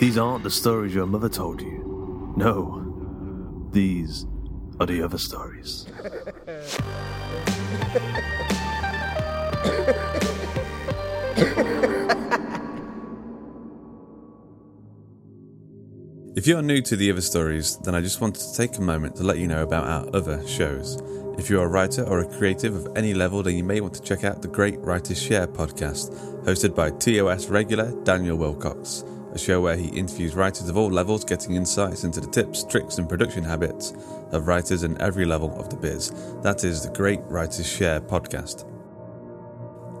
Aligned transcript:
These 0.00 0.16
aren't 0.16 0.44
the 0.44 0.50
stories 0.50 0.94
your 0.94 1.04
mother 1.04 1.28
told 1.28 1.60
you. 1.60 2.32
No, 2.34 3.68
these 3.70 4.26
are 4.80 4.86
the 4.86 5.02
other 5.02 5.18
stories. 5.18 5.86
If 16.34 16.46
you're 16.46 16.62
new 16.62 16.80
to 16.80 16.96
the 16.96 17.10
other 17.10 17.20
stories, 17.20 17.76
then 17.84 17.94
I 17.94 18.00
just 18.00 18.22
wanted 18.22 18.40
to 18.40 18.54
take 18.56 18.78
a 18.78 18.80
moment 18.80 19.16
to 19.16 19.22
let 19.22 19.36
you 19.36 19.48
know 19.48 19.62
about 19.62 19.84
our 19.84 20.16
other 20.16 20.48
shows. 20.48 20.98
If 21.38 21.50
you're 21.50 21.64
a 21.64 21.68
writer 21.68 22.04
or 22.04 22.20
a 22.20 22.38
creative 22.38 22.74
of 22.74 22.96
any 22.96 23.12
level, 23.12 23.42
then 23.42 23.54
you 23.54 23.64
may 23.64 23.82
want 23.82 23.92
to 23.92 24.00
check 24.00 24.24
out 24.24 24.40
the 24.40 24.48
Great 24.48 24.78
Writers 24.78 25.20
Share 25.20 25.46
podcast, 25.46 26.44
hosted 26.46 26.74
by 26.74 26.88
TOS 26.88 27.50
regular 27.50 27.92
Daniel 28.04 28.38
Wilcox, 28.38 29.04
a 29.32 29.38
show 29.38 29.60
where 29.60 29.76
he 29.76 29.88
interviews 29.88 30.34
writers 30.34 30.68
of 30.68 30.76
all 30.76 30.90
levels, 30.90 31.24
getting 31.24 31.54
insights 31.54 32.04
into 32.04 32.20
the 32.20 32.26
tips, 32.26 32.64
tricks, 32.64 32.98
and 32.98 33.08
production 33.08 33.44
habits 33.44 33.92
of 34.32 34.46
writers 34.46 34.82
in 34.82 35.00
every 35.00 35.24
level 35.24 35.58
of 35.58 35.68
the 35.70 35.76
biz. 35.76 36.12
That 36.42 36.64
is 36.64 36.82
the 36.82 36.92
Great 36.92 37.20
Writers 37.24 37.66
Share 37.68 38.00
podcast. 38.00 38.66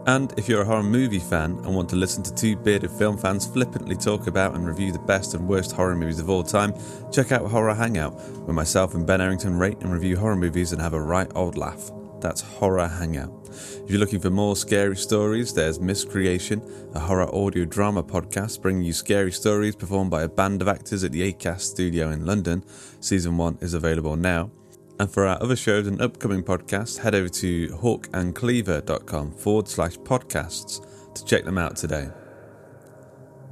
And 0.06 0.32
if 0.38 0.48
you're 0.48 0.62
a 0.62 0.64
horror 0.64 0.82
movie 0.82 1.18
fan 1.18 1.60
and 1.62 1.74
want 1.74 1.88
to 1.90 1.96
listen 1.96 2.22
to 2.24 2.34
two 2.34 2.56
bearded 2.56 2.90
film 2.90 3.18
fans 3.18 3.46
flippantly 3.46 3.96
talk 3.96 4.26
about 4.26 4.54
and 4.54 4.66
review 4.66 4.92
the 4.92 4.98
best 4.98 5.34
and 5.34 5.46
worst 5.46 5.72
horror 5.72 5.94
movies 5.94 6.18
of 6.18 6.30
all 6.30 6.42
time, 6.42 6.74
check 7.12 7.32
out 7.32 7.48
Horror 7.48 7.74
Hangout, 7.74 8.14
where 8.44 8.54
myself 8.54 8.94
and 8.94 9.06
Ben 9.06 9.20
Errington 9.20 9.58
rate 9.58 9.78
and 9.82 9.92
review 9.92 10.16
horror 10.16 10.36
movies 10.36 10.72
and 10.72 10.80
have 10.80 10.94
a 10.94 11.00
right 11.00 11.30
old 11.34 11.56
laugh. 11.56 11.90
That's 12.20 12.40
Horror 12.40 12.88
Hangout. 12.88 13.48
If 13.50 13.90
you're 13.90 13.98
looking 13.98 14.20
for 14.20 14.30
more 14.30 14.54
scary 14.56 14.96
stories, 14.96 15.52
there's 15.52 15.80
Miscreation, 15.80 16.62
a 16.94 17.00
horror 17.00 17.34
audio 17.34 17.64
drama 17.64 18.02
podcast 18.02 18.60
bringing 18.62 18.82
you 18.82 18.92
scary 18.92 19.32
stories 19.32 19.74
performed 19.74 20.10
by 20.10 20.22
a 20.22 20.28
band 20.28 20.62
of 20.62 20.68
actors 20.68 21.02
at 21.02 21.12
the 21.12 21.32
ACAST 21.32 21.60
studio 21.60 22.10
in 22.10 22.26
London. 22.26 22.64
Season 23.00 23.36
1 23.36 23.58
is 23.60 23.74
available 23.74 24.16
now. 24.16 24.50
And 24.98 25.10
for 25.10 25.26
our 25.26 25.42
other 25.42 25.56
shows 25.56 25.86
and 25.86 26.00
upcoming 26.00 26.42
podcasts, 26.42 26.98
head 26.98 27.14
over 27.14 27.28
to 27.28 27.68
hawkandcleaver.com 27.68 29.32
forward 29.32 29.66
slash 29.66 29.96
podcasts 29.96 31.14
to 31.14 31.24
check 31.24 31.44
them 31.44 31.58
out 31.58 31.76
today. 31.76 32.10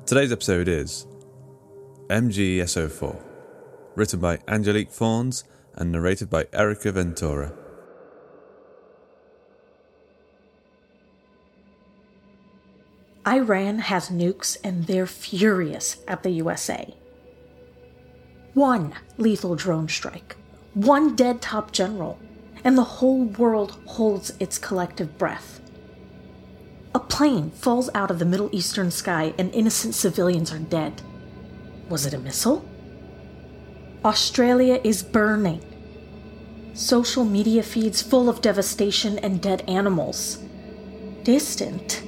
Today's 0.07 0.31
episode 0.31 0.69
is 0.69 1.07
MGSO4, 2.09 3.23
written 3.95 4.21
by 4.21 4.39
Angelique 4.47 4.91
Fawns 4.91 5.45
and 5.75 5.93
narrated 5.93 6.31
by 6.31 6.47
Erika 6.53 6.93
Ventura. 6.93 7.58
Iran 13.29 13.81
has 13.81 14.09
nukes 14.09 14.57
and 14.65 14.87
they're 14.87 15.07
furious 15.07 15.99
at 16.09 16.23
the 16.23 16.31
USA. 16.31 16.95
One 18.55 18.95
lethal 19.19 19.55
drone 19.55 19.89
strike, 19.89 20.35
one 20.73 21.15
dead 21.15 21.43
top 21.43 21.71
general, 21.71 22.19
and 22.65 22.79
the 22.79 22.85
whole 22.97 23.25
world 23.25 23.79
holds 23.85 24.33
its 24.41 24.57
collective 24.57 25.19
breath. 25.19 25.61
A 26.95 27.01
plane 27.01 27.51
falls 27.51 27.91
out 27.95 28.11
of 28.11 28.19
the 28.19 28.25
Middle 28.25 28.49
Eastern 28.51 28.91
sky 28.91 29.35
and 29.37 29.55
innocent 29.55 29.95
civilians 29.95 30.51
are 30.51 30.59
dead. 30.59 31.03
Was 31.91 32.07
it 32.07 32.15
a 32.15 32.19
missile? 32.19 32.67
Australia 34.07 34.81
is 34.83 35.03
burning. 35.03 35.61
Social 36.73 37.27
media 37.27 37.63
feeds 37.63 38.01
full 38.01 38.31
of 38.31 38.41
devastation 38.41 39.19
and 39.19 39.43
dead 39.43 39.65
animals. 39.69 40.39
Distant 41.25 42.08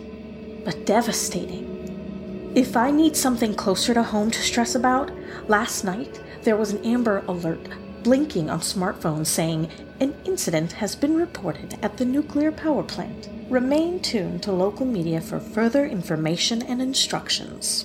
but 0.64 0.86
devastating. 0.86 2.52
If 2.54 2.76
I 2.76 2.90
need 2.90 3.16
something 3.16 3.54
closer 3.54 3.94
to 3.94 4.02
home 4.02 4.30
to 4.30 4.42
stress 4.42 4.74
about, 4.74 5.10
last 5.48 5.84
night 5.84 6.20
there 6.42 6.56
was 6.56 6.72
an 6.72 6.84
Amber 6.84 7.22
Alert 7.28 7.68
blinking 8.02 8.48
on 8.50 8.60
smartphones 8.60 9.26
saying 9.26 9.70
an 10.00 10.14
incident 10.24 10.72
has 10.72 10.96
been 10.96 11.14
reported 11.14 11.78
at 11.82 11.98
the 11.98 12.04
nuclear 12.04 12.50
power 12.50 12.82
plant. 12.82 13.28
Remain 13.48 14.00
tuned 14.00 14.42
to 14.44 14.52
local 14.52 14.86
media 14.86 15.20
for 15.20 15.38
further 15.38 15.84
information 15.84 16.62
and 16.62 16.80
instructions. 16.80 17.84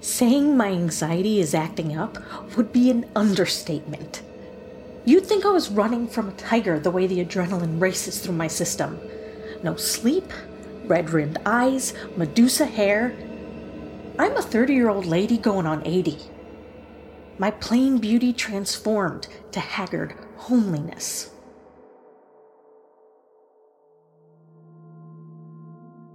Saying 0.00 0.56
my 0.56 0.68
anxiety 0.68 1.40
is 1.40 1.54
acting 1.54 1.96
up 1.96 2.18
would 2.56 2.72
be 2.72 2.90
an 2.90 3.06
understatement. 3.14 4.22
You'd 5.04 5.26
think 5.26 5.44
I 5.44 5.50
was 5.50 5.70
running 5.70 6.08
from 6.08 6.28
a 6.28 6.32
tiger 6.32 6.78
the 6.78 6.90
way 6.90 7.06
the 7.06 7.24
adrenaline 7.24 7.80
races 7.80 8.18
through 8.18 8.34
my 8.34 8.48
system. 8.48 8.98
No 9.62 9.76
sleep, 9.76 10.32
red 10.90 11.10
rimmed 11.10 11.38
eyes, 11.46 11.94
Medusa 12.16 12.66
hair. 12.66 13.16
I'm 14.18 14.36
a 14.36 14.42
30 14.42 14.74
year 14.74 14.90
old 14.90 15.06
lady 15.06 15.38
going 15.38 15.64
on 15.64 15.86
80. 15.86 16.18
My 17.38 17.52
plain 17.52 17.98
beauty 17.98 18.32
transformed 18.32 19.28
to 19.52 19.60
haggard 19.60 20.14
homeliness. 20.36 21.30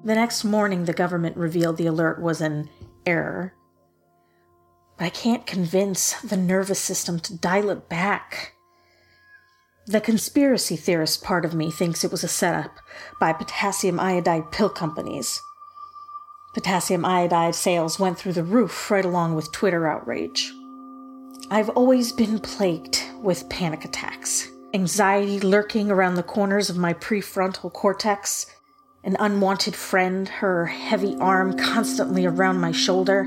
The 0.04 0.13
next 0.13 0.44
morning, 0.44 0.86
the 0.86 0.94
government 0.94 1.36
revealed 1.36 1.77
the 1.77 1.88
alert 1.88 2.22
was 2.22 2.42
an 2.42 2.69
error. 3.07 3.56
But 4.98 5.06
I 5.06 5.10
can't 5.10 5.48
convince 5.48 6.13
the 6.22 6.38
nervous 6.38 6.80
system 6.80 7.19
to 7.22 7.36
dial 7.36 7.72
it 7.72 7.89
back. 7.89 8.55
The 9.88 10.02
conspiracy 10.02 10.76
theorist 10.76 11.24
part 11.24 11.46
of 11.46 11.54
me 11.54 11.70
thinks 11.70 12.04
it 12.04 12.12
was 12.12 12.24
a 12.24 12.28
setup 12.28 12.80
by 13.20 13.34
potassium 13.34 14.00
iodide 14.00 14.52
pill 14.52 14.70
companies. 14.70 15.40
Potassium 16.56 17.06
iodide 17.06 17.54
sales 17.54 18.00
went 18.00 18.18
through 18.18 18.34
the 18.34 18.44
roof 18.44 18.90
right 18.90 19.06
along 19.06 19.36
with 19.36 19.52
Twitter 19.52 19.88
outrage. 19.88 20.52
I've 21.52 21.70
always 21.70 22.12
been 22.12 22.40
plagued 22.40 23.04
with 23.22 23.48
panic 23.50 23.86
attacks, 23.86 24.50
anxiety 24.74 25.40
lurking 25.40 25.92
around 25.92 26.16
the 26.16 26.24
corners 26.24 26.72
of 26.72 26.78
my 26.78 26.96
prefrontal 26.96 27.72
cortex, 27.72 28.48
an 29.04 29.16
unwanted 29.20 29.76
friend, 29.76 30.28
her 30.28 30.66
heavy 30.66 31.16
arm 31.18 31.56
constantly 31.60 32.26
around 32.26 32.60
my 32.60 32.72
shoulder, 32.72 33.26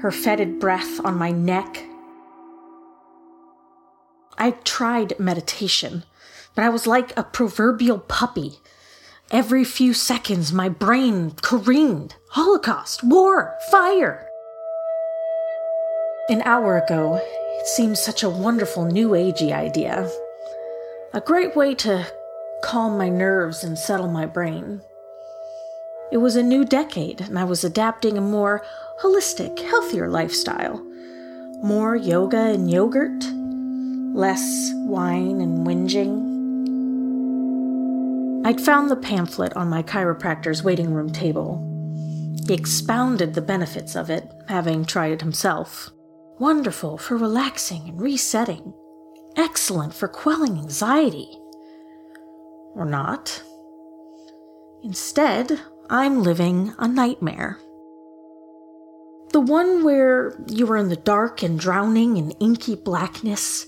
her 0.00 0.10
fetid 0.10 0.58
breath 0.58 1.04
on 1.04 1.18
my 1.18 1.32
neck. 1.32 1.84
I 4.36 4.52
tried 4.52 5.18
meditation, 5.18 6.04
but 6.54 6.64
I 6.64 6.68
was 6.68 6.86
like 6.86 7.16
a 7.16 7.24
proverbial 7.24 7.98
puppy. 7.98 8.60
Every 9.30 9.64
few 9.64 9.94
seconds, 9.94 10.52
my 10.52 10.68
brain 10.68 11.32
careened 11.42 12.16
Holocaust, 12.30 13.02
war, 13.02 13.54
fire. 13.70 14.28
An 16.28 16.42
hour 16.42 16.78
ago, 16.78 17.20
it 17.60 17.66
seemed 17.66 17.98
such 17.98 18.22
a 18.22 18.30
wonderful 18.30 18.84
new 18.84 19.10
agey 19.10 19.52
idea. 19.52 20.10
A 21.12 21.20
great 21.20 21.54
way 21.54 21.74
to 21.76 22.06
calm 22.62 22.98
my 22.98 23.08
nerves 23.08 23.62
and 23.62 23.78
settle 23.78 24.08
my 24.08 24.26
brain. 24.26 24.82
It 26.10 26.18
was 26.18 26.36
a 26.36 26.42
new 26.42 26.64
decade, 26.64 27.20
and 27.20 27.38
I 27.38 27.44
was 27.44 27.64
adapting 27.64 28.16
a 28.16 28.20
more 28.20 28.64
holistic, 29.02 29.58
healthier 29.60 30.08
lifestyle. 30.08 30.82
More 31.62 31.96
yoga 31.96 32.38
and 32.38 32.70
yogurt, 32.70 33.24
less 34.14 34.70
wine 34.86 35.40
and 35.40 35.66
whinging. 35.66 36.32
I'd 38.46 38.60
found 38.60 38.88
the 38.88 38.96
pamphlet 38.96 39.56
on 39.56 39.68
my 39.68 39.82
chiropractor's 39.82 40.62
waiting 40.62 40.94
room 40.94 41.10
table. 41.10 41.58
He 42.46 42.54
expounded 42.54 43.34
the 43.34 43.42
benefits 43.42 43.96
of 43.96 44.10
it, 44.10 44.30
having 44.48 44.84
tried 44.84 45.10
it 45.10 45.20
himself. 45.20 45.90
Wonderful 46.38 46.96
for 46.96 47.16
relaxing 47.16 47.88
and 47.88 48.00
resetting. 48.00 48.72
Excellent 49.34 49.92
for 49.92 50.06
quelling 50.06 50.58
anxiety 50.58 51.36
or 52.76 52.84
not. 52.84 53.42
Instead, 54.84 55.60
I'm 55.90 56.22
living 56.22 56.72
a 56.78 56.86
nightmare. 56.86 57.58
The 59.32 59.40
one 59.40 59.82
where 59.82 60.38
you 60.48 60.70
are 60.70 60.76
in 60.76 60.88
the 60.88 60.96
dark 60.96 61.42
and 61.42 61.58
drowning 61.58 62.16
in 62.16 62.30
inky 62.32 62.76
blackness, 62.76 63.66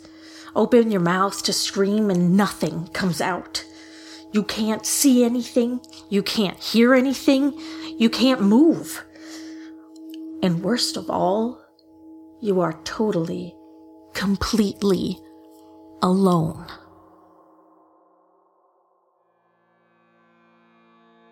open 0.56 0.90
your 0.90 1.00
mouth 1.00 1.42
to 1.44 1.52
scream 1.52 2.10
and 2.10 2.36
nothing 2.36 2.88
comes 2.88 3.20
out. 3.20 3.64
You 4.32 4.42
can't 4.42 4.84
see 4.84 5.22
anything, 5.22 5.80
you 6.10 6.22
can't 6.22 6.58
hear 6.58 6.94
anything, 6.94 7.52
you 7.98 8.10
can't 8.10 8.42
move. 8.42 9.04
And 10.42 10.62
worst 10.62 10.96
of 10.96 11.08
all, 11.08 11.62
you 12.40 12.60
are 12.60 12.80
totally, 12.84 13.54
completely 14.14 15.18
alone. 16.02 16.66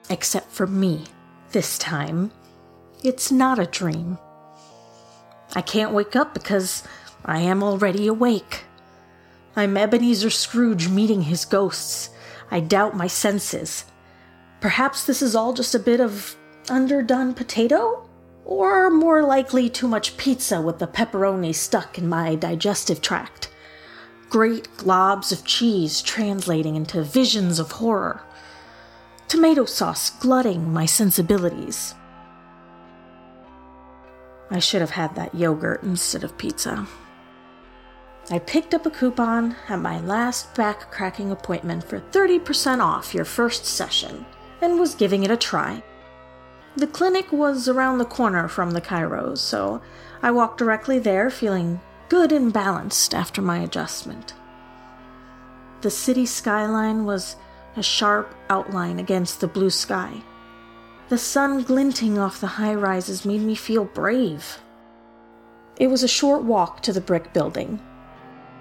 Except 0.09 0.51
for 0.51 0.67
me, 0.67 1.05
this 1.51 1.79
time. 1.79 2.31
It's 3.03 3.31
not 3.31 3.59
a 3.59 3.67
dream. 3.67 4.19
I 5.55 5.63
can't 5.63 5.93
wake 5.93 6.17
up 6.17 6.35
because 6.35 6.83
I 7.25 7.41
am 7.41 7.63
already 7.63 8.07
awake. 8.07 8.65
I'm 9.57 9.77
Ebenezer 9.77 10.31
Scrooge 10.31 10.89
meeting 10.89 11.23
his 11.23 11.45
ghosts. 11.45 12.11
I 12.51 12.61
doubt 12.61 12.97
my 12.97 13.07
senses. 13.07 13.85
Perhaps 14.61 15.07
this 15.07 15.23
is 15.23 15.37
all 15.37 15.53
just 15.53 15.75
a 15.75 15.79
bit 15.79 16.01
of 16.01 16.37
underdone 16.69 17.35
potato? 17.35 18.09
Or 18.45 18.91
more 18.91 19.23
likely, 19.23 19.71
too 19.71 19.89
much 19.89 20.17
pizza 20.17 20.61
with 20.61 20.79
the 20.79 20.87
pepperoni 20.87 21.55
stuck 21.55 21.99
in 21.99 22.09
my 22.09 22.35
digestive 22.35 23.01
tract. 23.01 23.51
Great 24.29 24.69
globs 24.77 25.33
of 25.33 25.45
cheese 25.45 26.03
translating 26.03 26.77
into 26.77 27.03
visions 27.03 27.59
of 27.59 27.73
horror 27.73 28.23
tomato 29.29 29.65
sauce 29.65 30.11
glutting 30.11 30.73
my 30.73 30.87
sensibilities. 30.87 31.95
I 34.51 34.59
should 34.59 34.81
have 34.81 34.91
had 34.91 35.17
that 35.17 35.35
yogurt 35.35 35.83
instead 35.83 36.23
of 36.23 36.39
pizza. 36.39 36.87
I 38.31 38.39
picked 38.39 38.73
up 38.73 38.87
a 38.87 38.91
coupon 38.91 39.55
at 39.69 39.81
my 39.81 40.01
last 40.01 40.55
back 40.55 40.91
cracking 40.91 41.31
appointment 41.31 41.85
for 41.85 42.01
30% 42.01 42.81
off 42.81 43.15
your 43.15 43.27
first 43.27 43.67
session 43.67 44.25
and 44.63 44.81
was 44.81 44.95
giving 44.95 45.25
it 45.25 45.31
a 45.31 45.37
try. 45.37 45.83
The 46.77 46.87
clinic 46.87 47.31
was 47.31 47.69
around 47.69 47.99
the 47.99 48.07
corner 48.07 48.49
from 48.49 48.71
the 48.71 48.81
chiros, 48.81 49.39
so 49.39 49.83
I 50.23 50.31
walked 50.31 50.59
directly 50.59 50.99
there 50.99 51.29
feeling 51.29 51.81
good 52.09 52.33
and 52.33 52.51
balanced 52.51 53.15
after 53.15 53.43
my 53.43 53.59
adjustment. 53.59 54.33
The 55.83 55.91
city 55.91 56.25
skyline 56.25 57.05
was 57.05 57.37
a 57.77 57.83
sharp 57.83 58.35
outline 58.49 58.99
against 58.99 59.41
the 59.41 59.49
blue 59.49 59.71
sky. 59.71 60.23
The 61.11 61.19
sun 61.19 61.63
glinting 61.63 62.19
off 62.19 62.41
the 62.41 62.47
high 62.47 62.75
rises 62.75 63.27
made 63.27 63.43
me 63.43 63.55
feel 63.55 63.85
brave. 63.85 64.61
It 65.77 65.89
was 65.89 66.03
a 66.03 66.09
short 66.09 66.43
walk 66.43 66.81
to 66.83 66.93
the 66.93 67.01
brick 67.03 67.35
building, 67.35 67.81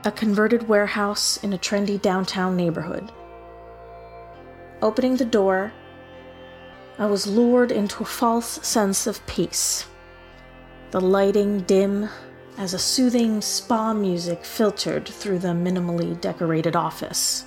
a 0.06 0.12
converted 0.12 0.68
warehouse 0.68 1.38
in 1.38 1.54
a 1.54 1.58
trendy 1.58 2.02
downtown 2.02 2.58
neighborhood. 2.58 3.12
Opening 4.82 5.16
the 5.16 5.26
door, 5.26 5.72
I 7.00 7.06
was 7.06 7.26
lured 7.26 7.72
into 7.72 8.04
a 8.04 8.06
false 8.06 8.66
sense 8.68 9.08
of 9.08 9.26
peace. 9.28 9.86
The 10.92 11.00
lighting 11.00 11.62
dim 11.62 12.10
as 12.58 12.74
a 12.74 12.80
soothing 12.80 13.42
spa 13.42 13.94
music 13.94 14.44
filtered 14.46 15.08
through 15.08 15.40
the 15.40 15.50
minimally 15.50 16.20
decorated 16.20 16.76
office 16.76 17.46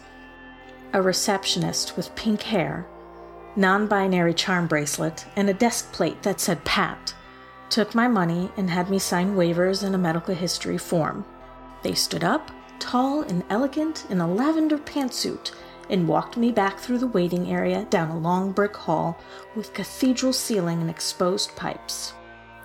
a 0.93 1.03
receptionist 1.03 1.95
with 1.97 2.15
pink 2.15 2.41
hair, 2.41 2.87
non 3.55 3.87
binary 3.87 4.33
charm 4.33 4.67
bracelet, 4.67 5.27
and 5.37 5.51
a 5.51 5.55
desk 5.55 5.93
plate 5.93 6.23
that 6.23 6.41
said 6.41 6.65
Pat, 6.65 7.13
took 7.69 7.95
my 7.95 8.09
money 8.09 8.51
and 8.57 8.71
had 8.71 8.89
me 8.89 8.99
sign 8.99 9.35
waivers 9.35 9.83
and 9.83 9.95
a 9.95 9.99
medical 9.99 10.35
history 10.35 10.79
form. 10.79 11.23
They 11.87 11.95
stood 11.95 12.25
up, 12.25 12.51
tall 12.81 13.23
and 13.23 13.45
elegant 13.49 14.07
in 14.11 14.21
a 14.21 14.27
lavender 14.27 14.77
pantsuit, 14.77 15.53
and 15.89 16.09
walked 16.09 16.37
me 16.37 16.51
back 16.51 16.81
through 16.81 16.99
the 16.99 17.07
waiting 17.07 17.49
area 17.49 17.87
down 17.91 18.11
a 18.11 18.19
long 18.19 18.51
brick 18.51 18.77
hall 18.77 19.21
with 19.55 19.73
cathedral 19.73 20.33
ceiling 20.33 20.81
and 20.81 20.91
exposed 20.91 21.55
pipes. 21.55 22.13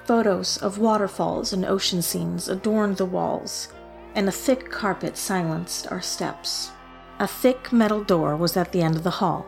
Photos 0.06 0.57
of 0.57 0.79
waterfalls 0.79 1.53
and 1.53 1.65
ocean 1.65 2.01
scenes 2.01 2.50
adorned 2.50 2.97
the 2.97 3.06
walls, 3.06 3.68
and 4.16 4.28
a 4.28 4.31
thick 4.31 4.71
carpet 4.71 5.18
silenced 5.18 5.92
our 5.92 6.01
steps. 6.01 6.71
A 7.19 7.28
thick 7.28 7.71
metal 7.71 8.04
door 8.04 8.35
was 8.35 8.57
at 8.57 8.71
the 8.71 8.81
end 8.81 8.95
of 8.95 9.04
the 9.04 9.11
hall, 9.21 9.45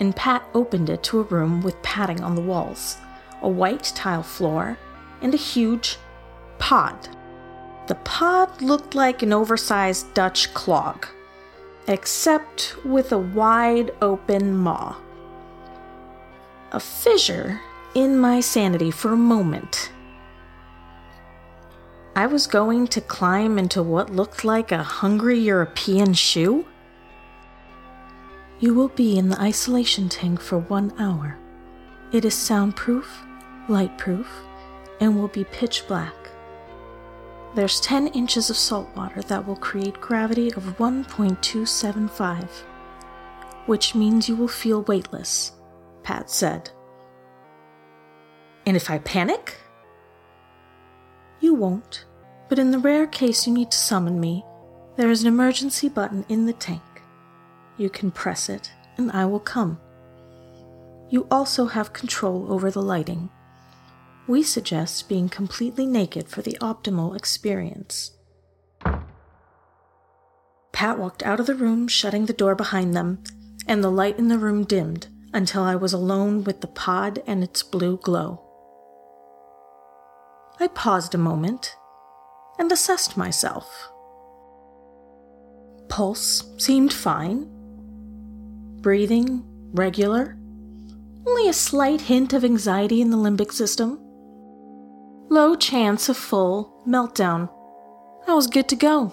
and 0.00 0.16
Pat 0.16 0.42
opened 0.52 0.90
it 0.90 1.04
to 1.04 1.20
a 1.20 1.30
room 1.30 1.62
with 1.62 1.80
padding 1.84 2.24
on 2.24 2.34
the 2.34 2.42
walls, 2.42 2.96
a 3.40 3.48
white 3.48 3.92
tile 3.94 4.24
floor, 4.24 4.76
and 5.22 5.32
a 5.32 5.36
huge 5.36 5.96
pod. 6.58 7.08
The 7.86 7.94
pod 7.96 8.62
looked 8.62 8.94
like 8.94 9.22
an 9.22 9.32
oversized 9.32 10.12
Dutch 10.12 10.52
clog, 10.54 11.06
except 11.86 12.76
with 12.84 13.12
a 13.12 13.18
wide 13.18 13.92
open 14.02 14.56
maw. 14.56 14.96
A 16.72 16.80
fissure 16.80 17.60
in 17.94 18.18
my 18.18 18.40
sanity 18.40 18.90
for 18.90 19.12
a 19.12 19.16
moment. 19.16 19.92
I 22.16 22.26
was 22.26 22.46
going 22.46 22.88
to 22.88 23.00
climb 23.00 23.56
into 23.56 23.82
what 23.82 24.10
looked 24.10 24.42
like 24.42 24.72
a 24.72 24.82
hungry 24.82 25.38
European 25.38 26.12
shoe? 26.14 26.66
You 28.58 28.74
will 28.74 28.88
be 28.88 29.16
in 29.16 29.28
the 29.28 29.40
isolation 29.40 30.08
tank 30.08 30.40
for 30.40 30.58
one 30.58 30.92
hour. 30.98 31.38
It 32.12 32.24
is 32.24 32.34
soundproof, 32.34 33.22
lightproof, 33.68 34.26
and 34.98 35.16
will 35.16 35.28
be 35.28 35.44
pitch 35.44 35.86
black. 35.86 36.15
There's 37.56 37.80
10 37.80 38.08
inches 38.08 38.50
of 38.50 38.56
salt 38.58 38.86
water 38.94 39.22
that 39.22 39.46
will 39.46 39.56
create 39.56 39.98
gravity 39.98 40.52
of 40.52 40.76
1.275, 40.76 42.50
which 43.64 43.94
means 43.94 44.28
you 44.28 44.36
will 44.36 44.46
feel 44.46 44.82
weightless, 44.82 45.52
Pat 46.02 46.28
said. 46.28 46.68
And 48.66 48.76
if 48.76 48.90
I 48.90 48.98
panic? 48.98 49.56
You 51.40 51.54
won't, 51.54 52.04
but 52.50 52.58
in 52.58 52.72
the 52.72 52.78
rare 52.78 53.06
case 53.06 53.46
you 53.46 53.54
need 53.54 53.70
to 53.70 53.78
summon 53.78 54.20
me, 54.20 54.44
there 54.96 55.10
is 55.10 55.22
an 55.22 55.28
emergency 55.28 55.88
button 55.88 56.26
in 56.28 56.44
the 56.44 56.52
tank. 56.52 56.82
You 57.78 57.88
can 57.88 58.10
press 58.10 58.50
it, 58.50 58.70
and 58.98 59.10
I 59.12 59.24
will 59.24 59.40
come. 59.40 59.80
You 61.08 61.26
also 61.30 61.64
have 61.64 61.94
control 61.94 62.52
over 62.52 62.70
the 62.70 62.82
lighting. 62.82 63.30
We 64.26 64.42
suggest 64.42 65.08
being 65.08 65.28
completely 65.28 65.86
naked 65.86 66.28
for 66.28 66.42
the 66.42 66.58
optimal 66.60 67.16
experience. 67.16 68.10
Pat 70.72 70.98
walked 70.98 71.22
out 71.22 71.40
of 71.40 71.46
the 71.46 71.54
room, 71.54 71.88
shutting 71.88 72.26
the 72.26 72.32
door 72.32 72.54
behind 72.54 72.94
them, 72.94 73.22
and 73.66 73.82
the 73.82 73.90
light 73.90 74.18
in 74.18 74.28
the 74.28 74.38
room 74.38 74.64
dimmed 74.64 75.08
until 75.32 75.62
I 75.62 75.76
was 75.76 75.92
alone 75.92 76.44
with 76.44 76.60
the 76.60 76.66
pod 76.66 77.22
and 77.26 77.42
its 77.42 77.62
blue 77.62 77.98
glow. 77.98 78.42
I 80.58 80.68
paused 80.68 81.14
a 81.14 81.18
moment, 81.18 81.76
and 82.58 82.72
assessed 82.72 83.16
myself. 83.16 83.90
Pulse 85.88 86.44
seemed 86.56 86.92
fine. 86.92 87.48
Breathing 88.80 89.44
regular. 89.72 90.36
Only 91.26 91.48
a 91.48 91.52
slight 91.52 92.02
hint 92.02 92.32
of 92.32 92.44
anxiety 92.44 93.00
in 93.00 93.10
the 93.10 93.16
limbic 93.16 93.52
system. 93.52 94.00
Low 95.36 95.54
chance 95.54 96.08
of 96.08 96.16
full 96.16 96.82
meltdown. 96.88 97.50
I 98.26 98.32
was 98.32 98.46
good 98.46 98.70
to 98.70 98.74
go. 98.74 99.12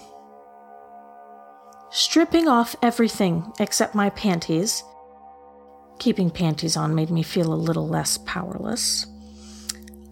Stripping 1.91 2.47
off 2.47 2.77
everything 2.81 3.51
except 3.59 3.93
my 3.93 4.09
panties. 4.11 4.85
Keeping 5.99 6.29
panties 6.29 6.77
on 6.77 6.95
made 6.95 7.09
me 7.09 7.23
feel 7.23 7.53
a 7.53 7.65
little 7.67 7.89
less 7.89 8.17
powerless. 8.19 9.05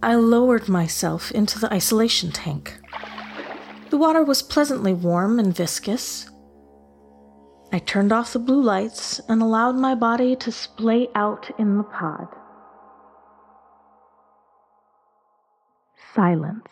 I 0.04 0.16
lowered 0.16 0.68
myself 0.68 1.32
into 1.32 1.60
the 1.60 1.74
isolation 1.74 2.34
tank. 2.34 2.78
The 3.90 3.98
water 3.98 4.22
was 4.22 4.44
pleasantly 4.44 4.94
warm 4.94 5.40
and 5.40 5.56
viscous. 5.56 6.30
I 7.72 7.80
turned 7.80 8.12
off 8.12 8.34
the 8.34 8.40
blue 8.40 8.62
lights 8.62 9.22
and 9.30 9.42
allowed 9.42 9.78
my 9.78 9.96
body 9.96 10.36
to 10.36 10.52
splay 10.52 11.08
out 11.16 11.50
in 11.58 11.78
the 11.78 11.86
pod. 11.86 12.28
Silence. 16.14 16.68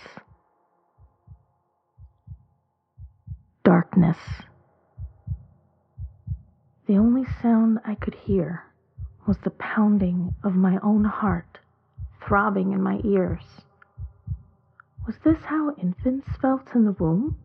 Darkness. 3.64 4.18
The 6.88 6.98
only 6.98 7.26
sound 7.42 7.80
I 7.86 7.96
could 7.96 8.16
hear 8.16 8.64
was 9.28 9.38
the 9.44 9.52
pounding 9.52 10.36
of 10.44 10.56
my 10.56 10.80
own 10.82 11.06
heart 11.06 11.60
throbbing 12.28 12.74
in 12.74 12.82
my 12.82 13.00
ears. 13.04 13.44
Was 15.06 15.16
this 15.24 15.44
how 15.46 15.74
infants 15.76 16.28
felt 16.42 16.76
in 16.76 16.86
the 16.86 16.92
womb? 16.92 17.38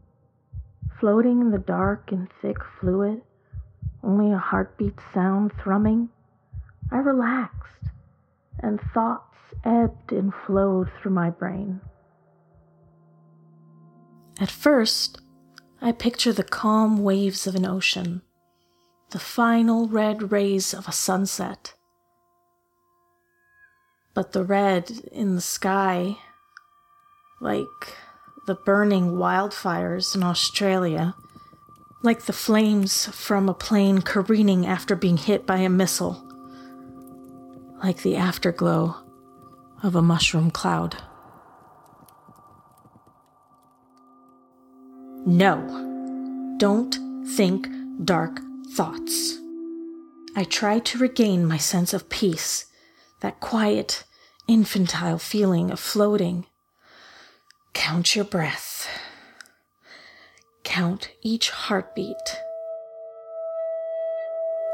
Floating 0.98 1.40
in 1.40 1.50
the 1.50 1.58
dark 1.58 2.10
and 2.10 2.28
thick 2.42 2.58
fluid, 2.80 3.22
only 4.02 4.32
a 4.32 4.38
heartbeat 4.38 4.98
sound 5.12 5.52
thrumming? 5.62 6.08
I 6.90 6.98
relaxed, 6.98 7.90
and 8.58 8.80
thoughts 8.92 9.34
ebbed 9.64 10.12
and 10.12 10.32
flowed 10.46 10.90
through 11.00 11.12
my 11.12 11.30
brain. 11.30 11.80
At 14.40 14.50
first, 14.50 15.20
I 15.80 15.92
picture 15.92 16.32
the 16.32 16.42
calm 16.42 17.02
waves 17.02 17.46
of 17.46 17.54
an 17.54 17.66
ocean, 17.66 18.23
the 19.11 19.18
final 19.18 19.87
red 19.87 20.32
rays 20.32 20.75
of 20.75 20.88
a 20.88 20.92
sunset. 20.92 21.75
But 24.14 24.32
the 24.32 24.44
red 24.44 24.90
in 25.12 25.34
the 25.34 25.40
sky 25.40 26.16
like 27.40 27.96
the 28.46 28.54
burning 28.54 29.12
wildfires 29.12 30.16
in 30.16 30.23
Australia, 30.23 31.14
like 32.02 32.23
the 32.23 32.32
flames 32.32 33.06
from 33.06 33.49
a 33.49 33.54
plane 33.54 34.00
careening 34.00 34.66
after 34.66 34.96
being 34.96 35.18
hit 35.18 35.46
by 35.46 35.58
a 35.58 35.68
missile, 35.68 36.23
like 37.82 38.02
the 38.02 38.16
afterglow 38.16 38.96
of 39.85 39.95
a 39.95 40.03
mushroom 40.03 40.50
cloud. 40.50 40.97
No, 45.26 46.57
don't 46.59 46.99
think 47.37 47.69
dark 48.05 48.41
thoughts. 48.73 49.38
I 50.35 50.45
try 50.45 50.81
to 50.81 50.99
regain 50.99 51.47
my 51.47 51.59
sense 51.59 51.95
of 51.95 52.09
peace, 52.09 52.67
that 53.21 53.38
quiet, 53.41 54.05
infantile 54.49 55.19
feeling 55.19 55.71
of 55.71 55.79
floating 55.79 56.47
Count 57.75 58.14
your 58.14 58.25
breath. 58.25 58.88
Count 60.62 61.11
each 61.23 61.50
heartbeat. 61.50 62.38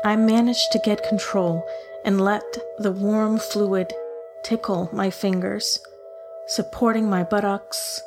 I 0.05 0.17
manage 0.17 0.69
to 0.73 0.81
get 0.85 1.02
control 1.02 1.64
and 2.05 2.21
let 2.21 2.45
the 2.79 2.93
warm 2.93 3.38
fluid 3.38 3.93
tickle 4.44 4.88
my 4.92 5.11
fingers, 5.11 5.78
supporting 6.47 7.09
my 7.09 7.23
buttocks 7.23 8.02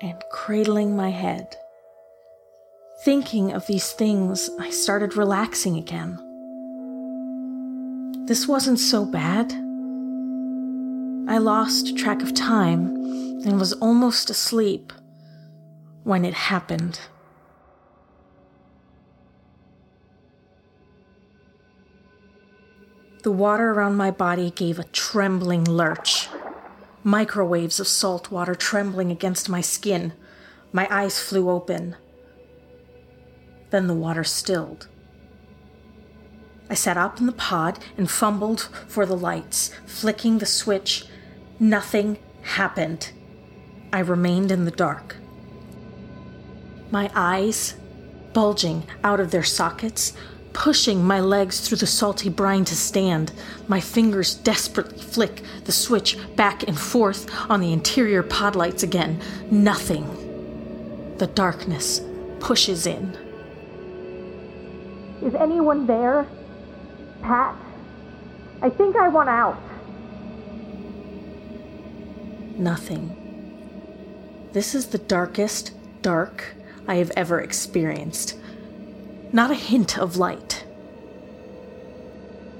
and 0.00 0.22
cradling 0.30 0.96
my 0.96 1.10
head. 1.10 1.56
Thinking 3.04 3.52
of 3.52 3.66
these 3.66 3.92
things, 3.92 4.50
I 4.58 4.70
started 4.70 5.16
relaxing 5.16 5.76
again. 5.76 6.18
This 8.26 8.48
wasn't 8.48 8.78
so 8.80 9.04
bad. 9.04 9.52
I 11.28 11.38
lost 11.38 11.96
track 11.96 12.22
of 12.22 12.34
time 12.34 12.94
and 13.44 13.58
was 13.58 13.72
almost 13.74 14.30
asleep 14.30 14.92
when 16.04 16.24
it 16.24 16.34
happened. 16.34 17.00
The 23.26 23.32
water 23.32 23.72
around 23.72 23.96
my 23.96 24.12
body 24.12 24.52
gave 24.52 24.78
a 24.78 24.84
trembling 24.84 25.64
lurch. 25.64 26.28
Microwaves 27.02 27.80
of 27.80 27.88
salt 27.88 28.30
water 28.30 28.54
trembling 28.54 29.10
against 29.10 29.48
my 29.48 29.60
skin. 29.60 30.12
My 30.70 30.86
eyes 30.92 31.18
flew 31.18 31.50
open. 31.50 31.96
Then 33.70 33.88
the 33.88 33.96
water 33.96 34.22
stilled. 34.22 34.86
I 36.70 36.74
sat 36.74 36.96
up 36.96 37.18
in 37.18 37.26
the 37.26 37.32
pod 37.32 37.80
and 37.98 38.08
fumbled 38.08 38.68
for 38.86 39.04
the 39.04 39.16
lights, 39.16 39.72
flicking 39.86 40.38
the 40.38 40.46
switch 40.46 41.06
Nothing 41.58 42.18
happened. 42.42 43.10
I 43.92 43.98
remained 43.98 44.52
in 44.52 44.66
the 44.66 44.70
dark. 44.70 45.16
My 46.92 47.10
eyes 47.12 47.74
bulging 48.32 48.84
out 49.02 49.18
of 49.18 49.32
their 49.32 49.42
sockets, 49.42 50.12
pushing 50.56 51.04
my 51.04 51.20
legs 51.20 51.60
through 51.60 51.76
the 51.76 51.86
salty 51.86 52.30
brine 52.30 52.64
to 52.64 52.74
stand. 52.74 53.30
My 53.68 53.78
fingers 53.78 54.34
desperately 54.34 54.98
flick 54.98 55.42
the 55.64 55.70
switch 55.70 56.16
back 56.34 56.66
and 56.66 56.78
forth 56.78 57.30
on 57.50 57.60
the 57.60 57.74
interior 57.74 58.22
pod 58.22 58.56
lights 58.56 58.82
again. 58.82 59.20
Nothing. 59.50 60.06
The 61.18 61.26
darkness 61.26 62.00
pushes 62.40 62.86
in. 62.86 63.14
Is 65.22 65.34
anyone 65.34 65.86
there? 65.86 66.26
Pat? 67.20 67.54
I 68.62 68.70
think 68.70 68.96
I 68.96 69.08
want 69.08 69.28
out. 69.28 69.60
Nothing. 72.56 73.14
This 74.54 74.74
is 74.74 74.86
the 74.86 74.98
darkest 74.98 75.72
dark 76.00 76.54
I 76.88 76.94
have 76.94 77.12
ever 77.14 77.42
experienced. 77.42 78.38
Not 79.32 79.50
a 79.50 79.54
hint 79.54 79.98
of 79.98 80.16
light. 80.16 80.64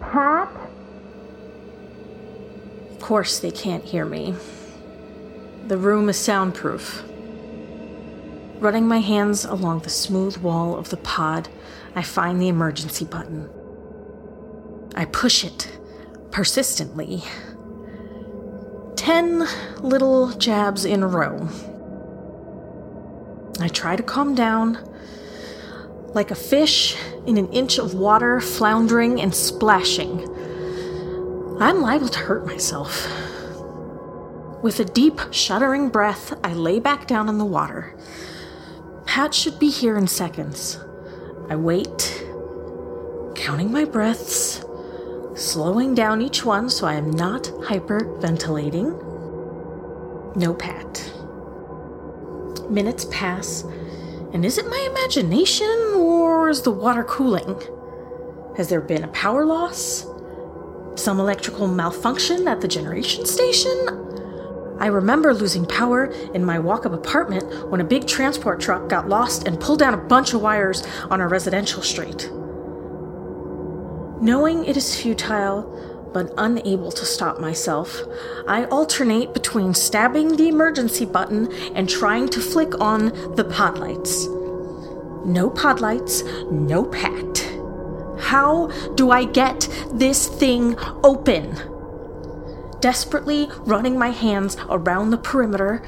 Pat? 0.01 0.49
Of 2.91 3.01
course, 3.01 3.39
they 3.39 3.51
can't 3.51 3.85
hear 3.85 4.05
me. 4.05 4.35
The 5.67 5.79
room 5.79 6.09
is 6.09 6.19
soundproof. 6.19 7.03
Running 8.59 8.89
my 8.89 8.99
hands 8.99 9.45
along 9.45 9.81
the 9.81 9.91
smooth 9.91 10.37
wall 10.39 10.77
of 10.77 10.91
the 10.91 10.97
pod, 10.97 11.49
I 11.95 12.03
find 12.03 12.41
the 12.41 12.49
emergency 12.49 13.05
button. 13.05 13.51
I 14.95 15.05
push 15.05 15.45
it 15.45 15.79
persistently 16.31 17.23
ten 19.07 19.47
little 19.81 20.33
jabs 20.33 20.85
in 20.85 21.01
a 21.01 21.07
row. 21.07 21.49
I 23.61 23.69
try 23.69 23.95
to 23.95 24.03
calm 24.03 24.35
down, 24.35 24.79
like 26.17 26.31
a 26.31 26.35
fish 26.35 26.97
in 27.27 27.37
an 27.37 27.47
inch 27.53 27.79
of 27.79 27.95
water, 27.95 28.41
floundering 28.41 29.21
and 29.21 29.35
splashing. 29.35 30.27
I'm 31.61 31.83
liable 31.83 32.09
to 32.09 32.19
hurt 32.19 32.47
myself. 32.47 33.07
With 34.63 34.81
a 34.81 34.85
deep, 34.85 35.21
shuddering 35.31 35.91
breath, 35.91 36.33
I 36.43 36.55
lay 36.55 36.81
back 36.81 37.07
down 37.07 37.29
in 37.29 37.37
the 37.37 37.45
water. 37.45 37.95
Pat 39.05 39.35
should 39.35 39.59
be 39.59 39.69
here 39.69 39.99
in 39.99 40.07
seconds. 40.07 40.81
I 41.51 41.57
wait, 41.57 42.27
counting 43.35 43.71
my 43.71 43.85
breaths, 43.85 44.65
slowing 45.35 45.95
down 45.95 46.23
each 46.23 46.45
one 46.45 46.71
so 46.71 46.87
I 46.87 46.95
am 46.95 47.11
not 47.11 47.45
hyperventilating. 47.45 49.05
No 50.35 50.55
pat. 50.55 51.13
Minutes 52.71 53.05
pass, 53.11 53.65
and 54.37 54.45
is 54.45 54.59
it 54.59 54.69
my 54.69 54.89
imagination 54.91 55.95
or 55.97 56.51
is 56.51 56.61
the 56.61 56.71
water 56.71 57.03
cooling? 57.03 57.59
Has 58.59 58.69
there 58.69 58.83
been 58.83 59.03
a 59.03 59.09
power 59.09 59.47
loss? 59.47 60.05
Some 60.95 61.19
electrical 61.19 61.67
malfunction 61.67 62.47
at 62.47 62.61
the 62.61 62.69
generation 62.69 63.25
station? 63.25 64.77
I 64.79 64.89
remember 64.89 65.33
losing 65.33 65.65
power 65.65 66.13
in 66.35 66.45
my 66.45 66.59
walk 66.59 66.85
up 66.85 66.93
apartment 66.93 67.71
when 67.71 67.81
a 67.81 67.85
big 67.85 68.07
transport 68.07 68.61
truck 68.61 68.91
got 68.91 69.09
lost 69.09 69.49
and 69.49 69.59
pulled 69.59 69.79
down 69.79 69.95
a 69.95 70.05
bunch 70.05 70.35
of 70.35 70.43
wires 70.43 70.87
on 71.09 71.23
a 71.23 71.29
residential 71.29 71.81
street. 71.81 72.31
Knowing 74.21 74.67
it 74.67 74.77
is 74.77 75.01
futile, 75.01 75.96
but 76.17 76.33
unable 76.39 76.91
to 76.91 77.05
stop 77.05 77.39
myself. 77.39 78.01
I 78.49 78.65
alternate 78.65 79.35
between 79.35 79.75
stabbing 79.75 80.37
the 80.37 80.49
emergency 80.49 81.05
button 81.05 81.53
and 81.75 81.91
trying 81.91 82.31
to 82.31 82.41
flick 82.41 82.81
on 82.81 83.09
the 83.37 83.45
pod 83.45 83.77
lights. 83.77 84.25
No 85.27 85.51
pod 85.51 85.83
lights, 85.83 86.23
no 86.51 86.87
pat. 86.87 87.47
How 88.19 88.69
do 88.95 89.11
I 89.11 89.27
get 89.27 89.69
this 89.93 90.27
thing 90.27 90.77
open? 91.05 91.55
Desperately 92.81 93.51
running 93.67 93.99
my 93.99 94.09
hands 94.09 94.57
around 94.71 95.11
the 95.11 95.19
perimeter, 95.19 95.83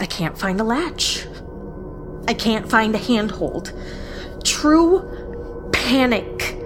I 0.00 0.06
can't 0.06 0.36
find 0.36 0.60
a 0.60 0.64
latch. 0.64 1.24
I 2.26 2.34
can't 2.34 2.68
find 2.68 2.96
a 2.96 2.98
handhold. 2.98 3.72
True 4.42 5.70
panic 5.72 6.56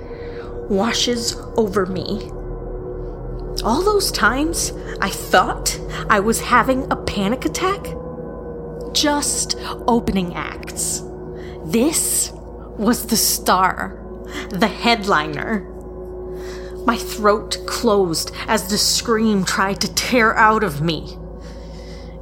washes 0.70 1.36
over 1.58 1.84
me. 1.84 2.30
All 3.62 3.82
those 3.82 4.10
times 4.10 4.72
I 5.00 5.10
thought 5.10 5.78
I 6.08 6.20
was 6.20 6.40
having 6.40 6.90
a 6.90 6.96
panic 6.96 7.44
attack? 7.44 7.86
Just 8.92 9.56
opening 9.86 10.34
acts. 10.34 11.02
This 11.64 12.32
was 12.78 13.06
the 13.06 13.16
star, 13.16 14.02
the 14.48 14.68
headliner. 14.68 15.60
My 16.86 16.96
throat 16.96 17.58
closed 17.66 18.32
as 18.46 18.68
the 18.68 18.78
scream 18.78 19.44
tried 19.44 19.80
to 19.82 19.94
tear 19.94 20.34
out 20.36 20.64
of 20.64 20.80
me. 20.80 21.18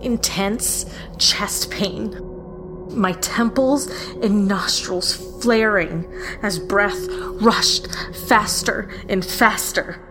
Intense 0.01 0.87
chest 1.19 1.71
pain 1.71 2.29
my 2.91 3.13
temples 3.13 3.87
and 4.23 4.49
nostrils 4.49 5.15
flaring 5.43 6.07
as 6.43 6.59
breath 6.59 7.07
rushed 7.41 7.87
faster 8.27 8.91
and 9.09 9.25
faster. 9.25 10.08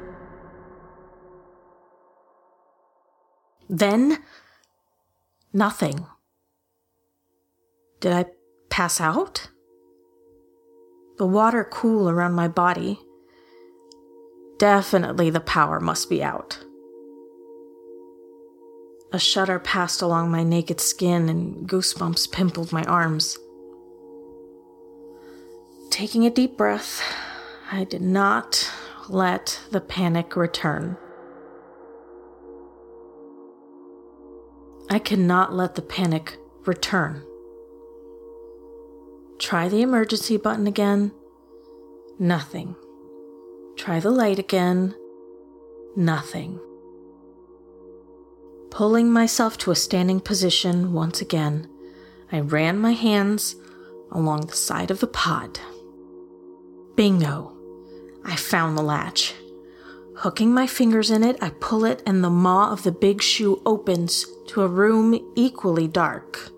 Then, 3.70 4.20
nothing. 5.54 6.06
Did 8.00 8.14
I 8.14 8.26
pass 8.70 9.02
out? 9.02 9.50
The 11.18 11.26
water 11.26 11.64
cool 11.64 12.10
around 12.10 12.34
my 12.34 12.48
body. 12.48 13.00
Definitely 14.60 15.30
the 15.30 15.40
power 15.40 15.80
must 15.80 16.10
be 16.10 16.24
out. 16.24 16.64
A 19.12 19.20
shudder 19.20 19.58
passed 19.58 20.02
along 20.02 20.32
my 20.32 20.44
naked 20.44 20.80
skin 20.80 21.30
and 21.30 21.68
goosebumps 21.68 22.32
pimpled 22.32 22.72
my 22.72 22.84
arms. 22.84 23.38
Taking 25.90 26.26
a 26.26 26.30
deep 26.30 26.58
breath, 26.58 27.02
I 27.72 27.86
did 27.86 28.02
not 28.02 28.70
let 29.10 29.60
the 29.72 29.82
panic 29.82 30.36
return. 30.36 30.98
I 34.90 35.00
cannot 35.00 35.54
let 35.54 35.76
the 35.76 35.82
panic 35.82 36.38
return. 36.66 37.24
Try 39.38 39.68
the 39.68 39.82
emergency 39.82 40.38
button 40.38 40.66
again. 40.66 41.12
Nothing. 42.18 42.76
Try 43.76 44.00
the 44.00 44.10
light 44.12 44.40
again. 44.40 44.96
Nothing. 45.96 46.60
Pulling 48.72 49.12
myself 49.12 49.58
to 49.60 49.72
a 49.72 49.76
standing 49.76 50.20
position 50.20 50.94
once 50.94 51.22
again, 51.22 51.70
I 52.32 52.40
ran 52.40 52.78
my 52.78 52.94
hands 52.94 53.56
along 54.12 54.48
the 54.48 54.56
side 54.56 54.92
of 54.92 55.00
the 55.00 55.08
pod. 55.08 55.60
Bingo! 56.96 57.54
I 58.24 58.36
found 58.36 58.78
the 58.78 58.82
latch. 58.82 59.34
Hooking 60.22 60.52
my 60.52 60.66
fingers 60.66 61.12
in 61.12 61.24
it, 61.24 61.38
I 61.44 61.52
pull 61.52 61.86
it, 61.86 62.02
and 62.04 62.24
the 62.24 62.30
maw 62.32 62.72
of 62.72 62.82
the 62.82 62.92
big 62.92 63.22
shoe 63.22 63.62
opens 63.68 64.26
to 64.48 64.64
a 64.64 64.68
room 64.68 65.20
equally 65.36 65.88
dark. 65.88 66.50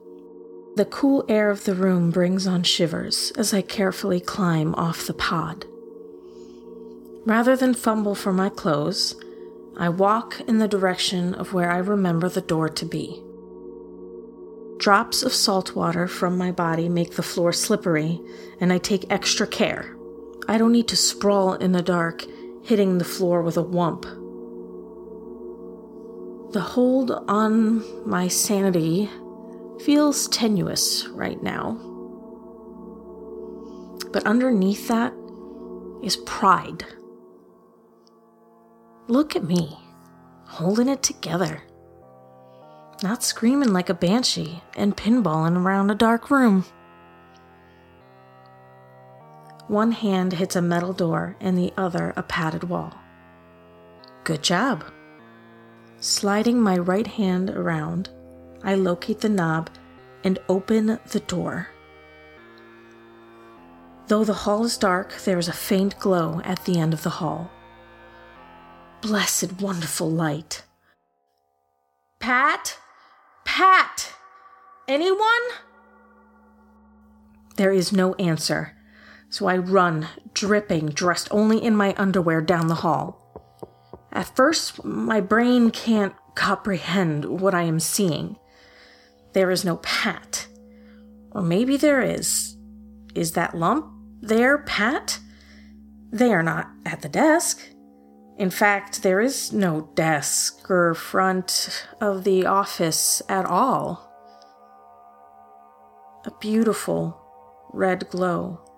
The 0.78 0.86
cool 0.86 1.26
air 1.28 1.50
of 1.50 1.66
the 1.66 1.76
room 1.76 2.10
brings 2.10 2.48
on 2.48 2.64
shivers 2.64 3.34
as 3.36 3.54
I 3.54 3.62
carefully 3.62 4.22
climb 4.22 4.74
off 4.76 5.06
the 5.06 5.14
pod. 5.14 5.66
Rather 7.26 7.58
than 7.58 7.74
fumble 7.74 8.16
for 8.16 8.32
my 8.32 8.48
clothes, 8.48 9.22
I 9.76 9.90
walk 9.90 10.40
in 10.48 10.60
the 10.60 10.68
direction 10.70 11.34
of 11.34 11.52
where 11.52 11.70
I 11.70 11.80
remember 11.80 12.30
the 12.30 12.40
door 12.40 12.70
to 12.70 12.86
be. 12.86 13.22
Drops 14.78 15.22
of 15.22 15.34
salt 15.34 15.76
water 15.76 16.08
from 16.08 16.38
my 16.38 16.52
body 16.52 16.88
make 16.88 17.18
the 17.18 17.24
floor 17.24 17.52
slippery, 17.52 18.22
and 18.62 18.72
I 18.72 18.78
take 18.78 19.12
extra 19.12 19.46
care. 19.46 19.98
I 20.48 20.58
don't 20.58 20.72
need 20.72 20.88
to 20.88 20.96
sprawl 20.96 21.56
in 21.56 21.74
the 21.74 21.82
dark, 21.82 22.24
hitting 22.70 23.00
the 23.00 23.04
floor 23.04 23.42
with 23.42 23.58
a 23.58 23.64
whump. 23.64 24.04
The 26.54 26.62
hold 26.62 27.10
on 27.28 28.08
my 28.08 28.28
sanity 28.28 29.10
feels 29.84 30.28
tenuous 30.28 31.08
right 31.08 31.42
now. 31.42 31.80
But 34.14 34.28
underneath 34.28 34.88
that 34.88 35.16
is 36.04 36.18
pride. 36.28 36.86
Look 39.08 39.36
at 39.36 39.44
me, 39.44 39.76
holding 40.46 40.90
it 40.90 41.02
together. 41.02 41.64
Not 43.02 43.24
screaming 43.24 43.74
like 43.74 43.90
a 43.90 43.96
banshee 43.96 44.62
and 44.78 44.96
pinballing 44.96 45.58
around 45.58 45.90
a 45.90 45.96
dark 45.96 46.30
room. 46.30 46.66
One 49.70 49.92
hand 49.92 50.34
hits 50.34 50.56
a 50.56 50.64
metal 50.64 50.94
door 50.94 51.38
and 51.40 51.56
the 51.56 51.72
other 51.78 52.12
a 52.16 52.24
padded 52.24 52.64
wall. 52.64 52.96
Good 54.24 54.42
job. 54.42 54.84
Sliding 56.00 56.60
my 56.60 56.76
right 56.76 57.06
hand 57.06 57.52
around, 57.52 58.10
I 58.64 58.74
locate 58.74 59.20
the 59.20 59.30
knob 59.30 59.70
and 60.24 60.40
open 60.50 60.98
the 61.12 61.20
door. 61.20 61.68
Though 64.08 64.24
the 64.24 64.34
hall 64.34 64.66
is 64.66 64.76
dark, 64.76 65.14
there 65.24 65.38
is 65.38 65.48
a 65.48 65.54
faint 65.54 66.00
glow 66.00 66.42
at 66.44 66.66
the 66.66 66.80
end 66.80 66.96
of 66.96 67.04
the 67.04 67.22
hall. 67.22 67.52
Blessed, 69.02 69.62
wonderful 69.62 70.10
light. 70.10 70.64
Pat? 72.20 72.80
Pat! 73.46 74.14
Anyone? 74.88 75.46
There 77.56 77.72
is 77.72 77.94
no 77.94 78.16
answer, 78.16 78.76
so 79.30 79.48
I 79.48 79.58
run, 79.58 80.08
dripping, 80.34 80.88
dressed 80.90 81.28
only 81.32 81.64
in 81.64 81.76
my 81.76 81.94
underwear, 81.98 82.42
down 82.42 82.68
the 82.68 82.76
hall. 82.76 83.16
At 84.12 84.36
first, 84.36 84.84
my 84.84 85.22
brain 85.22 85.70
can't 85.70 86.16
comprehend 86.36 87.26
what 87.26 87.54
I 87.54 87.64
am 87.64 87.80
seeing. 87.80 88.38
There 89.34 89.52
is 89.52 89.64
no 89.64 89.78
Pat. 89.78 90.48
Or 91.32 91.44
maybe 91.44 91.78
there 91.78 92.02
is. 92.02 92.58
Is 93.14 93.34
that 93.34 93.56
lump 93.56 93.86
there, 94.20 94.58
Pat? 94.58 95.20
They 96.12 96.34
are 96.34 96.44
not 96.44 96.70
at 96.86 97.04
the 97.04 97.10
desk. 97.10 97.62
In 98.40 98.50
fact, 98.50 99.04
there 99.04 99.22
is 99.22 99.54
no 99.54 99.92
desk 99.94 100.72
or 100.72 100.96
front 100.96 101.86
of 102.02 102.24
the 102.24 102.48
office 102.48 103.22
at 103.30 103.46
all. 103.46 104.10
A 106.26 106.32
beautiful 106.40 107.22
red 107.74 108.10
glow 108.10 108.69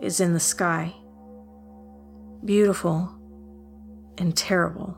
is 0.00 0.20
in 0.20 0.32
the 0.32 0.40
sky. 0.40 0.94
Beautiful 2.44 3.12
and 4.18 4.36
terrible. 4.36 4.96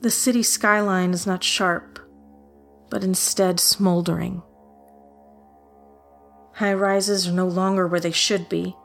The 0.00 0.10
city 0.10 0.42
skyline 0.42 1.12
is 1.12 1.26
not 1.26 1.44
sharp, 1.44 1.98
but 2.90 3.04
instead 3.04 3.60
smoldering. 3.60 4.42
High 6.54 6.74
rises 6.74 7.28
are 7.28 7.32
no 7.32 7.46
longer 7.46 7.86
where 7.86 8.00
they 8.00 8.10
should 8.10 8.48
be. 8.48 8.76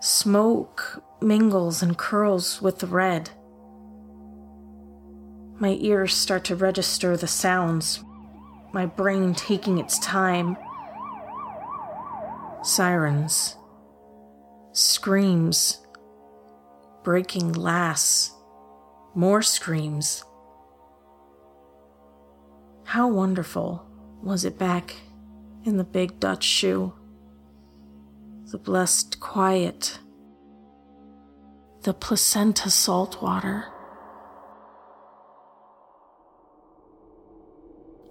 Smoke 0.00 1.02
mingles 1.20 1.82
and 1.82 1.96
curls 1.96 2.60
with 2.60 2.78
the 2.78 2.86
red. 2.86 3.30
My 5.58 5.76
ears 5.80 6.14
start 6.14 6.44
to 6.46 6.56
register 6.56 7.16
the 7.16 7.26
sounds, 7.26 8.02
my 8.72 8.86
brain 8.86 9.34
taking 9.34 9.78
its 9.78 9.98
time. 9.98 10.56
Sirens, 12.62 13.56
screams, 14.72 15.78
breaking 17.02 17.52
glass, 17.52 18.32
more 19.14 19.42
screams. 19.42 20.24
How 22.84 23.08
wonderful 23.08 23.86
was 24.22 24.44
it 24.44 24.58
back 24.58 24.96
in 25.64 25.76
the 25.76 25.84
big 25.84 26.20
Dutch 26.20 26.44
shoe? 26.44 26.92
The 28.50 28.58
blessed 28.58 29.20
quiet 29.20 30.00
the 31.82 31.94
placenta 31.94 32.68
saltwater. 32.68 33.64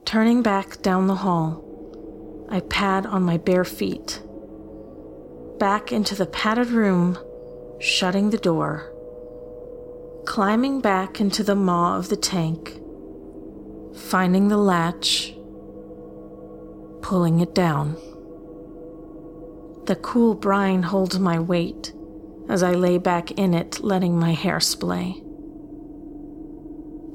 Turning 0.06 0.42
back 0.42 0.82
down 0.82 1.06
the 1.06 1.16
hall, 1.16 1.64
I 2.50 2.62
pad 2.62 3.06
on 3.06 3.22
my 3.22 3.38
bare 3.38 3.66
feet. 3.66 4.24
Back 5.60 5.91
into 5.91 6.15
the 6.15 6.26
padded 6.26 6.69
room 6.69 7.17
shutting 7.80 8.30
the 8.30 8.38
door, 8.38 8.93
climbing 10.26 10.80
back 10.80 11.19
into 11.19 11.43
the 11.43 11.56
maw 11.56 11.98
of 11.98 12.08
the 12.08 12.15
tank, 12.15 12.80
finding 13.93 14.48
the 14.48 14.58
latch, 14.58 15.34
pulling 17.02 17.41
it 17.41 17.54
down. 17.54 17.98
The 19.86 19.98
cool 20.02 20.34
brine 20.34 20.84
holds 20.84 21.19
my 21.19 21.39
weight 21.39 21.91
as 22.48 22.63
I 22.63 22.72
lay 22.72 22.98
back 22.98 23.32
in 23.32 23.54
it, 23.54 23.82
letting 23.82 24.17
my 24.17 24.32
hair 24.32 24.62
splay. 24.62 25.22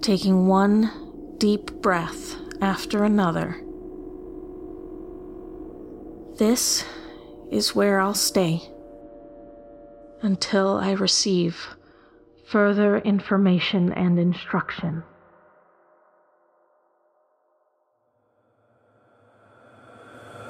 Taking 0.02 0.46
one 0.46 1.36
deep 1.38 1.72
breath 1.80 2.36
after 2.60 3.04
another. 3.04 3.60
This 6.36 6.84
is 7.50 7.74
where 7.74 8.00
I'll 8.00 8.14
stay 8.14 8.62
until 10.22 10.76
I 10.78 10.92
receive 10.92 11.76
further 12.46 12.98
information 12.98 13.92
and 13.92 14.18
instruction. 14.18 15.02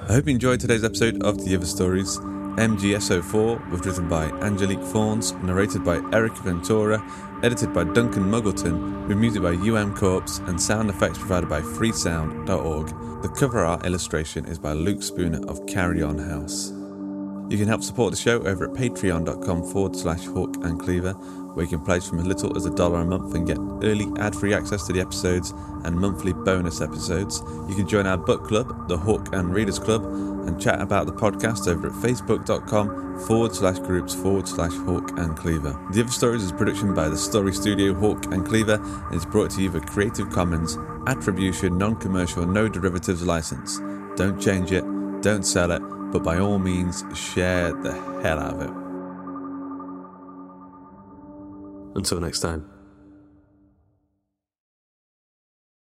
I 0.06 0.12
hope 0.12 0.26
you 0.26 0.34
enjoyed 0.34 0.60
today's 0.60 0.84
episode 0.84 1.22
of 1.22 1.44
The 1.44 1.56
Other 1.56 1.66
Stories. 1.66 2.18
MGSO4 2.18 3.70
was 3.70 3.84
written 3.84 4.08
by 4.08 4.26
Angelique 4.42 4.82
Fawns, 4.82 5.32
narrated 5.42 5.82
by 5.82 6.00
Eric 6.12 6.36
Ventura, 6.36 7.02
edited 7.42 7.72
by 7.72 7.84
Duncan 7.84 8.24
Muggleton, 8.24 9.08
with 9.08 9.16
music 9.16 9.42
by 9.42 9.54
UM 9.54 9.96
Corpse, 9.96 10.38
and 10.40 10.60
sound 10.60 10.88
effects 10.88 11.18
provided 11.18 11.48
by 11.48 11.62
freesound.org. 11.62 13.22
The 13.22 13.28
cover 13.30 13.64
art 13.64 13.86
illustration 13.86 14.44
is 14.44 14.58
by 14.58 14.72
Luke 14.72 15.02
Spooner 15.02 15.44
of 15.48 15.66
Carrion 15.66 16.18
House. 16.18 16.72
You 17.50 17.58
can 17.58 17.68
help 17.68 17.82
support 17.82 18.10
the 18.10 18.16
show 18.16 18.42
over 18.42 18.64
at 18.64 18.72
patreon.com 18.72 19.70
forward 19.70 19.96
slash 19.96 20.24
hawk 20.24 20.56
and 20.64 20.80
cleaver 20.80 21.14
where 21.54 21.64
you 21.64 21.70
can 21.70 21.84
pledge 21.84 22.06
from 22.06 22.18
as 22.18 22.26
little 22.26 22.56
as 22.56 22.66
a 22.66 22.74
dollar 22.74 23.00
a 23.00 23.04
month 23.04 23.34
and 23.34 23.46
get 23.46 23.58
early 23.82 24.06
ad 24.18 24.34
free 24.34 24.52
access 24.52 24.86
to 24.86 24.92
the 24.92 25.00
episodes 25.00 25.52
and 25.84 25.96
monthly 25.96 26.32
bonus 26.32 26.80
episodes. 26.80 27.42
You 27.68 27.74
can 27.76 27.86
join 27.86 28.06
our 28.06 28.16
book 28.16 28.46
club, 28.48 28.88
the 28.88 28.96
Hawk 28.96 29.32
and 29.32 29.54
Readers 29.54 29.78
Club, 29.78 30.04
and 30.04 30.60
chat 30.60 30.80
about 30.80 31.06
the 31.06 31.12
podcast 31.12 31.68
over 31.68 31.86
at 31.86 31.92
facebook.com 31.92 33.26
forward 33.26 33.54
slash 33.54 33.78
groups 33.78 34.14
forward 34.14 34.48
slash 34.48 34.72
Hawk 34.72 35.16
and 35.18 35.36
Cleaver. 35.36 35.78
The 35.92 36.00
Other 36.00 36.10
Stories 36.10 36.42
is 36.42 36.52
production 36.52 36.92
by 36.92 37.08
the 37.08 37.16
Story 37.16 37.52
Studio 37.52 37.94
Hawk 37.94 38.26
and 38.32 38.44
Cleaver 38.44 38.80
and 38.82 39.14
is 39.14 39.24
brought 39.24 39.50
to 39.52 39.62
you 39.62 39.70
with 39.70 39.86
Creative 39.86 40.28
Commons 40.30 40.76
Attribution 41.06 41.78
Non 41.78 41.94
Commercial 41.96 42.46
No 42.46 42.68
Derivatives 42.68 43.22
License. 43.22 43.78
Don't 44.16 44.40
change 44.40 44.72
it, 44.72 44.82
don't 45.22 45.44
sell 45.44 45.70
it, 45.70 45.82
but 46.14 46.22
by 46.22 46.38
all 46.38 46.60
means, 46.60 47.02
share 47.12 47.72
the 47.72 47.92
hell 48.22 48.38
out 48.38 48.54
of 48.54 48.60
it. 48.62 48.70
Until 51.96 52.20
next 52.20 52.38
time. 52.38 52.73